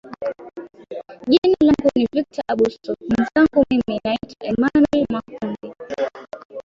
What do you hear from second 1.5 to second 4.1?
langu ni victor abuso mwezangu mimi